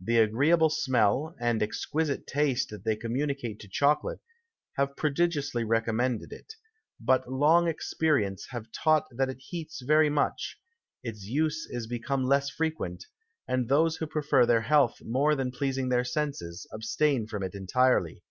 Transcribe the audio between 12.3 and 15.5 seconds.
frequent, and those who prefer their Health more